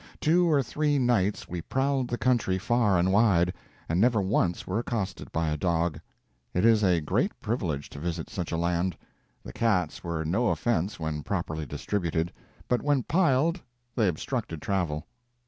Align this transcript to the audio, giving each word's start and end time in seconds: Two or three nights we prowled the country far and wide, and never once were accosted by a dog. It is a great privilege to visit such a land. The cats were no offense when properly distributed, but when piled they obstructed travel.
Two 0.19 0.49
or 0.49 0.63
three 0.63 0.97
nights 0.97 1.47
we 1.47 1.61
prowled 1.61 2.07
the 2.07 2.17
country 2.17 2.57
far 2.57 2.97
and 2.97 3.11
wide, 3.13 3.53
and 3.87 4.01
never 4.01 4.19
once 4.19 4.65
were 4.65 4.79
accosted 4.79 5.31
by 5.31 5.49
a 5.49 5.57
dog. 5.57 6.01
It 6.55 6.65
is 6.65 6.83
a 6.83 7.01
great 7.01 7.39
privilege 7.39 7.87
to 7.91 7.99
visit 7.99 8.27
such 8.27 8.51
a 8.51 8.57
land. 8.57 8.97
The 9.43 9.53
cats 9.53 10.03
were 10.03 10.25
no 10.25 10.47
offense 10.47 10.99
when 10.99 11.21
properly 11.21 11.67
distributed, 11.67 12.33
but 12.67 12.81
when 12.81 13.03
piled 13.03 13.61
they 13.95 14.07
obstructed 14.07 14.59
travel. 14.59 15.05